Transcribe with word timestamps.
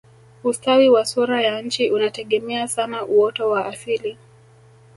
ustawi 0.43 0.89
wa 0.89 1.05
sura 1.05 1.41
ya 1.43 1.61
nchi 1.61 1.91
unategemea 1.91 2.67
sana 2.67 3.05
uoto 3.05 3.49
wa 3.49 3.65
asili 3.65 4.17